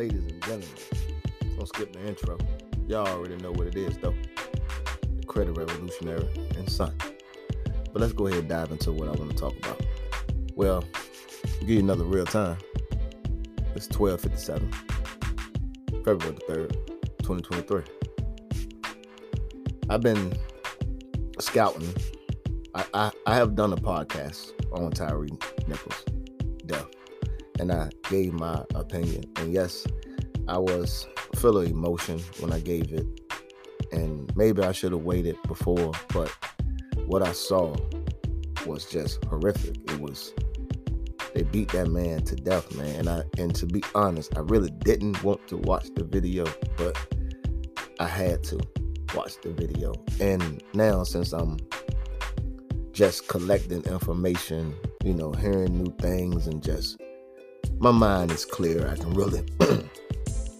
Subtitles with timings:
[0.00, 0.68] ladies and gentlemen.
[1.58, 2.38] Don't skip the intro.
[2.88, 4.14] Y'all already know what it is, though.
[5.18, 6.26] The credit revolutionary
[6.56, 6.94] and son.
[7.92, 9.78] But let's go ahead and dive into what I want to talk about.
[10.54, 10.84] Well,
[11.60, 12.56] give you another real time.
[13.74, 14.72] It's 12:57,
[16.02, 16.72] February the 3rd,
[17.18, 17.82] 2023.
[19.90, 20.32] I've been
[21.40, 21.94] scouting.
[22.74, 25.26] I, I, I have done a podcast on Tyre
[25.68, 26.04] Nichols'
[26.64, 26.88] death,
[27.60, 29.24] and I gave my opinion.
[29.36, 29.86] And yes,
[30.48, 31.06] I was
[31.36, 33.06] full of emotion when I gave it,
[33.92, 36.34] and maybe I should have waited before, but
[37.06, 37.76] what I saw
[38.66, 39.76] was just horrific.
[39.90, 40.32] It was
[41.34, 42.96] they beat that man to death, man.
[42.96, 46.46] And I and to be honest, I really didn't want to watch the video,
[46.76, 46.96] but
[48.00, 48.58] I had to
[49.14, 49.92] watch the video.
[50.18, 51.58] And now since I'm
[52.92, 57.00] just collecting information, you know, hearing new things and just
[57.80, 58.86] my mind is clear.
[58.86, 59.42] I can really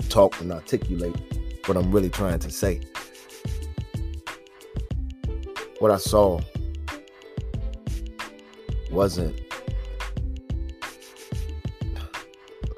[0.08, 1.14] talk and articulate
[1.66, 2.80] what I'm really trying to say.
[5.78, 6.40] What I saw
[8.90, 9.38] wasn't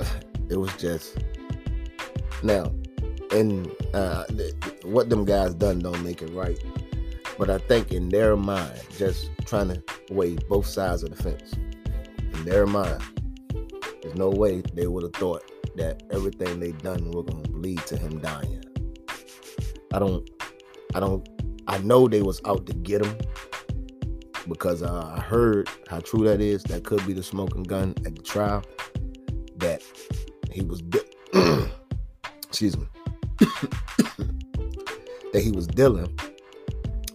[0.50, 1.16] it was just
[2.42, 2.70] now
[3.30, 4.24] and uh
[4.82, 6.62] what them guys done don't make it right
[7.38, 11.54] but i think in their mind just trying to weigh both sides of the fence
[12.34, 13.02] in their mind
[14.12, 15.42] there's no way they would have thought
[15.76, 18.62] that everything they done were gonna lead to him dying
[19.94, 20.28] i don't
[20.94, 21.26] i don't
[21.66, 23.16] i know they was out to get him
[24.48, 26.64] because uh, I heard how true that is.
[26.64, 28.64] That could be the smoking gun at the trial.
[29.58, 29.84] That
[30.50, 30.98] he was, di-
[32.48, 32.84] excuse me,
[33.38, 36.18] that he was dealing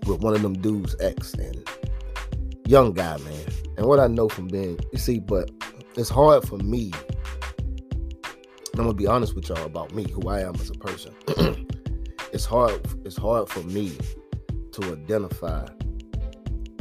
[0.06, 1.70] with one of them dudes' ex and
[2.66, 3.46] young guy, man.
[3.76, 5.52] And what I know from being, you see, but
[5.98, 6.92] it's hard for me.
[8.74, 11.12] I'm gonna be honest with y'all about me, who I am as a person.
[12.32, 12.80] it's hard.
[13.04, 13.98] It's hard for me
[14.74, 15.68] to identify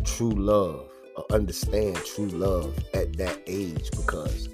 [0.05, 4.51] true love or understand true love at that age because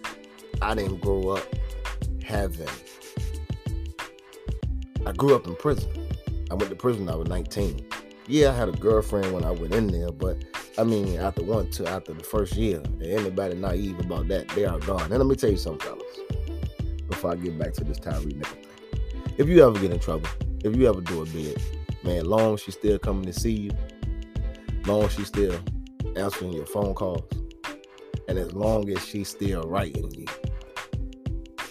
[0.63, 1.45] I didn't grow up
[2.23, 2.69] having.
[5.05, 5.91] I grew up in prison.
[6.53, 7.85] I went to prison I was 19.
[8.29, 10.39] Yeah, I had a girlfriend when I went in there, but
[10.79, 14.79] I mean, after one two, after the first year, anybody naive about that, they are
[14.79, 15.03] gone.
[15.03, 16.19] And let me tell you something, fellas,
[17.09, 18.65] before I get back to this Tyre Nichols thing.
[19.37, 20.29] If you ever get in trouble,
[20.65, 21.61] if you ever do a bid,
[22.05, 23.71] man, long she's still coming to see you,
[24.87, 25.59] long she's still
[26.17, 27.31] answering your phone calls,
[28.29, 30.27] and as long as she's still writing you,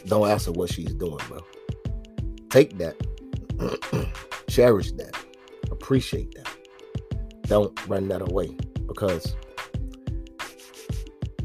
[0.06, 1.40] don't ask her what she's doing, bro.
[2.52, 2.98] Take that,
[4.48, 5.16] cherish that,
[5.72, 6.48] appreciate that.
[7.48, 8.56] Don't run that away
[9.02, 9.36] because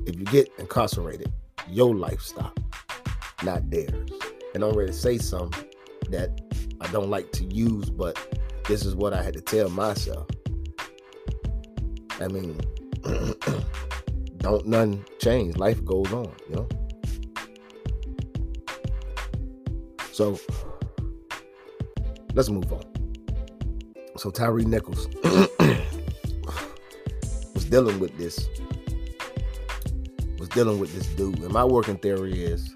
[0.05, 1.33] if you get incarcerated,
[1.71, 2.61] your life stops,
[3.43, 4.11] not theirs.
[4.55, 5.65] And I'm ready to say something
[6.11, 6.39] that
[6.83, 8.19] I don't like to use, but
[8.69, 10.27] this is what I had to tell myself.
[12.21, 12.61] I mean,
[14.37, 15.57] don't none change.
[15.57, 16.69] Life goes on, you know.
[20.13, 20.39] So
[22.35, 22.85] let's move on.
[24.19, 25.09] So Tyre Nichols
[27.67, 28.49] dealing with this,
[30.39, 31.39] was dealing with this dude.
[31.41, 32.75] And my working theory is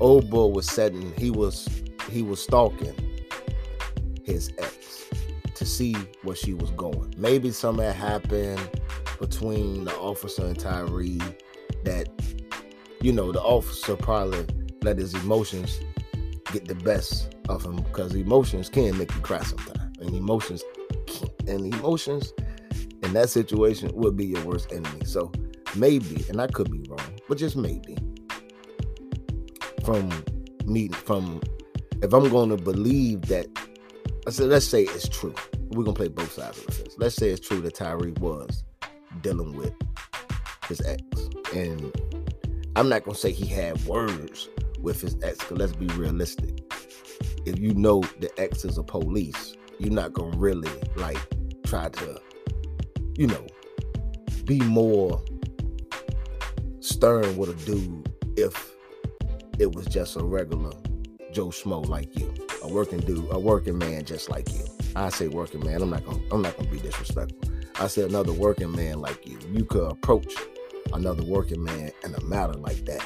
[0.00, 1.68] old boy was setting, he was
[2.10, 2.94] he was stalking
[4.24, 5.08] his ex
[5.54, 7.14] to see where she was going.
[7.16, 8.70] Maybe something had happened
[9.20, 10.86] between the officer and Tyre
[11.84, 12.08] that,
[13.00, 14.46] you know, the officer probably
[14.82, 15.78] let his emotions
[16.52, 19.98] get the best of him because emotions can make you cry sometimes.
[19.98, 20.62] And emotions
[21.46, 22.32] and emotions
[23.02, 25.04] in that situation would be your worst enemy.
[25.04, 25.32] So
[25.76, 27.96] maybe, and I could be wrong, but just maybe.
[29.84, 30.10] From
[30.66, 31.40] me from
[32.02, 33.46] if I'm going to believe that
[34.26, 35.34] I said, let's say it's true.
[35.70, 36.94] We're gonna play both sides of fence.
[36.98, 38.64] Let's say it's true that Tyre was
[39.22, 39.72] dealing with
[40.68, 41.02] his ex,
[41.54, 41.92] and
[42.76, 44.48] I'm not gonna say he had words
[44.80, 45.38] with his ex.
[45.38, 46.60] Cause let's be realistic.
[47.46, 51.18] If you know the ex is a police, you're not gonna really like
[51.64, 52.20] try to,
[53.20, 53.46] you know,
[54.46, 55.22] be more
[56.80, 58.74] stern with a dude if
[59.58, 60.72] it was just a regular
[61.30, 62.32] Joe Schmo like you,
[62.62, 64.64] a working dude, a working man just like you.
[64.96, 65.82] I say working man.
[65.82, 67.38] I'm not gonna I'm not gonna be disrespectful.
[67.78, 69.38] I said another working man like you.
[69.52, 70.32] You could approach
[70.94, 73.04] another working man in a matter like that,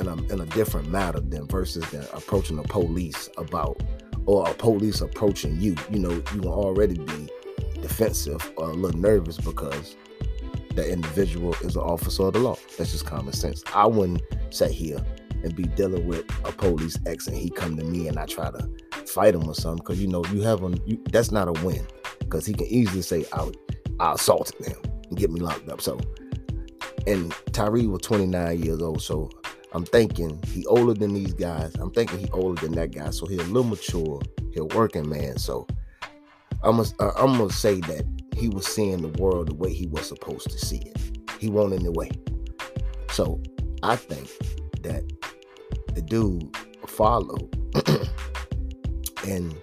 [0.00, 3.80] in a, in a different matter than versus than approaching the police about
[4.26, 5.76] or a police approaching you.
[5.88, 7.30] You know, you will already be
[7.82, 9.96] defensive or a little nervous because
[10.74, 12.56] the individual is an officer of the law.
[12.78, 13.62] That's just common sense.
[13.74, 15.04] I wouldn't sit here
[15.42, 18.50] and be dealing with a police ex and he come to me and I try
[18.50, 18.68] to
[19.06, 21.86] fight him or something because you know you have him you, that's not a win
[22.20, 23.50] because he can easily say I,
[23.98, 24.78] I assaulted him
[25.08, 25.98] and get me locked up so
[27.06, 29.30] and Tyre was 29 years old so
[29.72, 33.26] I'm thinking he older than these guys I'm thinking he older than that guy so
[33.26, 34.20] he a little mature
[34.52, 35.66] he a working man so
[36.62, 38.04] I'm gonna, uh, I'm gonna say that
[38.36, 40.98] he was seeing the world the way he was supposed to see it.
[41.38, 42.10] He won't in the way.
[43.12, 43.40] So
[43.82, 44.28] I think
[44.82, 45.04] that
[45.94, 46.54] the dude
[46.86, 47.48] followed
[49.26, 49.54] and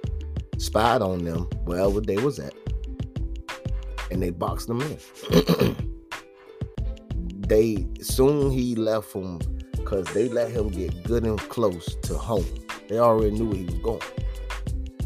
[0.57, 2.53] spied on them wherever they was at.
[4.09, 5.75] And they boxed them in.
[7.47, 9.39] They soon he left them
[9.71, 12.43] because they let him get good and close to home.
[12.89, 14.01] They already knew where he was going.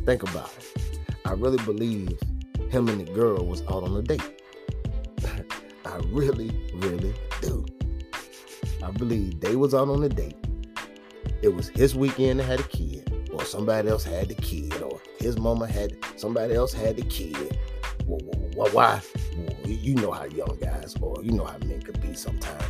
[0.08, 0.81] Think about it
[1.32, 2.20] i really believe
[2.70, 4.42] him and the girl was out on a date
[5.86, 7.66] i really really do
[8.84, 10.36] i believe they was out on a date
[11.42, 15.02] it was his weekend that had a kid or somebody else had the kid, or
[15.20, 17.58] his mama had somebody else had the kid.
[18.06, 18.70] Why?
[18.70, 19.02] why?
[19.66, 22.64] You know how young guys, or you know how men could be sometimes.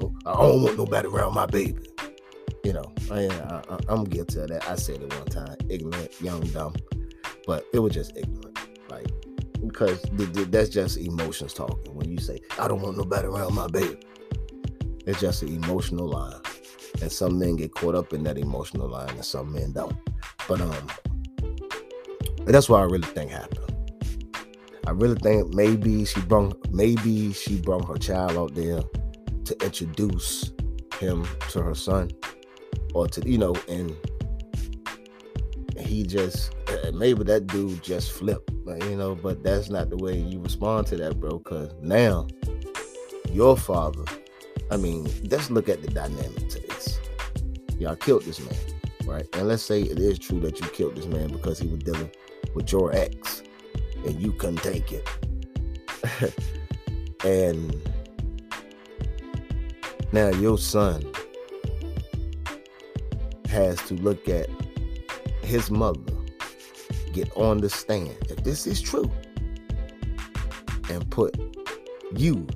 [0.00, 1.82] Oh, I don't want nobody around my baby.
[2.64, 4.68] You know, I, I, I'm guilty of that.
[4.68, 6.74] I said it one time, ignorant, young, dumb,
[7.46, 8.58] but it was just ignorant,
[8.90, 9.06] like
[9.66, 11.94] because that's just emotions talking.
[11.94, 13.98] When you say, "I don't want nobody around my baby,"
[15.06, 16.40] it's just an emotional line.
[17.00, 19.96] And some men get caught up in that emotional line and some men don't.
[20.48, 20.88] But um
[22.46, 23.74] that's what I really think happened.
[24.86, 28.82] I really think maybe she brought maybe she brought her child out there
[29.44, 30.52] to introduce
[31.00, 32.10] him to her son
[32.94, 33.94] or to you know and
[35.86, 40.18] he just uh, maybe that dude just flipped you know but that's not the way
[40.18, 42.26] you respond to that bro because now
[43.30, 44.04] your father
[44.70, 46.98] I mean, let's look at the dynamic to this.
[47.78, 48.58] Y'all killed this man,
[49.04, 49.26] right?
[49.34, 52.10] And let's say it is true that you killed this man because he was dealing
[52.54, 53.42] with your ex
[54.04, 55.08] and you couldn't take it.
[57.24, 57.80] and
[60.12, 61.04] now your son
[63.48, 64.48] has to look at
[65.46, 66.12] his mother
[67.12, 69.10] get on the stand if this is true
[70.90, 71.34] and put
[72.14, 72.46] you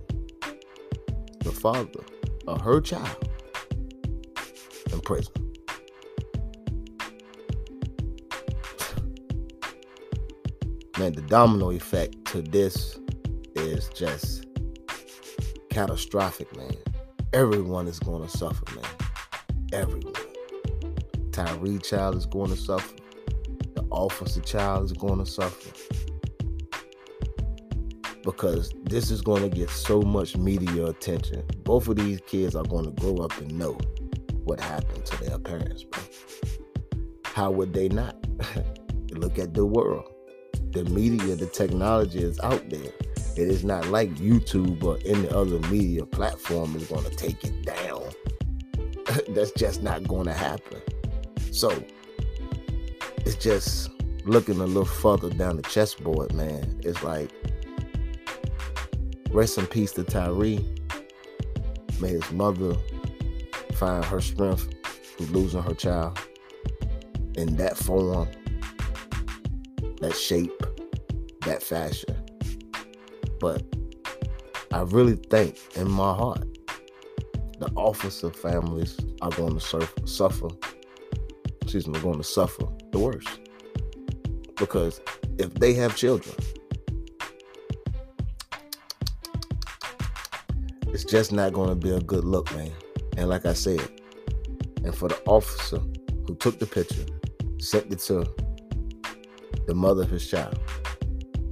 [1.40, 2.04] the father
[2.46, 3.28] of her child
[4.92, 5.32] in prison.
[10.98, 12.98] Man, the domino effect to this
[13.54, 14.46] is just
[15.70, 16.74] catastrophic, man.
[17.32, 18.84] Everyone is going to suffer, man.
[19.72, 20.29] Everyone.
[21.46, 22.94] Tyre child is going to suffer.
[23.74, 25.70] The officer child is going to suffer
[28.22, 31.42] because this is going to get so much media attention.
[31.64, 33.78] Both of these kids are going to grow up and know
[34.44, 36.02] what happened to their parents, bro.
[37.24, 38.16] How would they not?
[39.12, 40.12] Look at the world.
[40.72, 42.92] The media, the technology is out there.
[43.36, 47.64] It is not like YouTube or any other media platform is going to take it
[47.64, 48.02] down.
[49.34, 50.82] That's just not going to happen.
[51.50, 51.84] So
[53.18, 53.90] it's just
[54.24, 56.80] looking a little further down the chessboard, man.
[56.84, 57.30] It's like
[59.32, 60.34] Rest in peace to Tyre.
[62.00, 62.74] May his mother
[63.74, 64.68] find her strength
[65.16, 66.18] through losing her child
[67.36, 68.28] in that form,
[70.00, 70.52] that shape,
[71.42, 72.16] that fashion.
[73.38, 73.62] But
[74.72, 76.44] I really think in my heart,
[77.60, 80.48] the officer families are going to suffer.
[81.72, 83.28] Excuse me, going to suffer the worst.
[84.56, 85.00] Because
[85.38, 86.34] if they have children,
[90.88, 92.72] it's just not going to be a good look, man.
[93.16, 93.88] And like I said,
[94.82, 95.78] and for the officer
[96.26, 97.06] who took the picture,
[97.60, 98.26] sent it to
[99.68, 100.58] the mother of his child,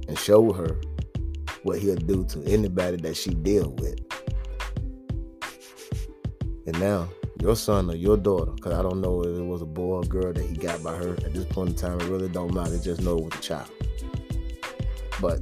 [0.09, 0.81] and showed her
[1.63, 4.01] what he'll do to anybody that she deal with.
[6.67, 7.07] And now
[7.41, 10.03] your son or your daughter, because I don't know if it was a boy or
[10.03, 12.77] girl that he got by her at this point in time, it really don't matter.
[12.77, 13.71] Just know it was a child.
[15.21, 15.39] But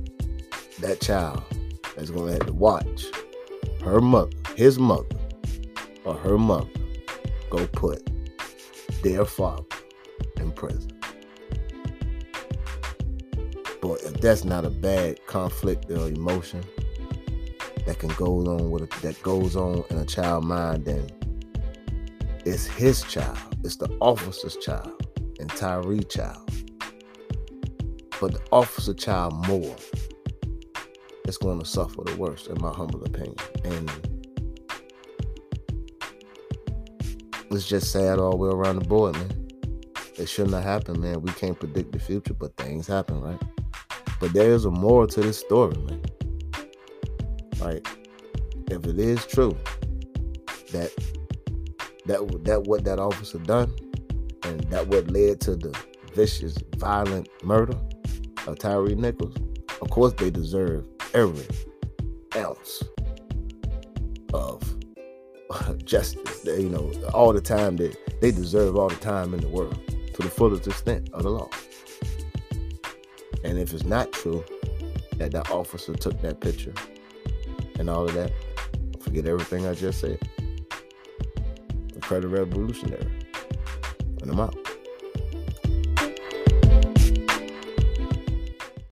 [0.80, 1.44] that child
[1.98, 3.06] is going to have to watch
[3.84, 5.06] her mother, his mother,
[6.06, 6.70] or her mother
[7.50, 8.10] go put
[9.02, 9.64] their father
[10.38, 10.92] in prison.
[13.82, 16.64] But if that's not a bad conflict or emotion
[17.86, 21.10] that can go on with a, that goes on in a child mind, then
[22.48, 25.06] it's his child, it's the officer's child,
[25.38, 26.50] and Tyre child.
[28.22, 29.76] But the officer child more
[31.28, 33.36] is going to suffer the worst, in my humble opinion.
[33.66, 33.92] And
[37.52, 39.50] it's just sad all the way around the board, man.
[40.18, 41.22] It shouldn't have happened, man.
[41.22, 43.42] We can't predict the future, but things happen, right?
[44.22, 46.02] But there is a moral to this story, man.
[47.60, 47.86] Like,
[48.72, 49.56] if it is true
[50.72, 50.92] that
[52.08, 53.74] that that what that officer done,
[54.44, 55.78] and that what led to the
[56.14, 57.78] vicious, violent murder
[58.48, 59.36] of Tyre Nichols,
[59.82, 61.46] of course they deserve every
[62.36, 62.84] ounce
[64.34, 64.62] of
[65.86, 66.40] justice.
[66.42, 69.80] They, you know, all the time that they deserve all the time in the world
[70.14, 71.50] to the fullest extent of the law.
[73.44, 74.44] And if it's not true
[75.18, 76.74] that that officer took that picture
[77.80, 78.32] and all of that,
[79.00, 80.20] forget everything I just said.
[82.08, 83.06] Credit revolutionary.
[84.22, 84.77] And I'm out.